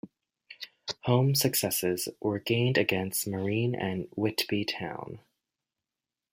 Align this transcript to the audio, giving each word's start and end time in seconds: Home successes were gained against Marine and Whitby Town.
Home 1.03 1.35
successes 1.35 2.09
were 2.19 2.39
gained 2.39 2.75
against 2.75 3.27
Marine 3.27 3.75
and 3.75 4.07
Whitby 4.15 4.65
Town. 4.65 5.19